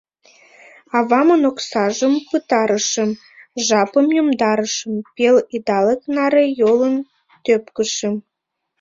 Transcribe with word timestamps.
Авамын 0.97 1.41
оксажым 1.49 2.13
пытарышым, 2.29 3.09
жапым 3.65 4.07
йомдарышым— 4.17 4.93
пел 5.15 5.35
идалык 5.55 6.01
наре 6.15 6.45
йолын 6.59 6.95
тӧпкышым. 7.43 8.15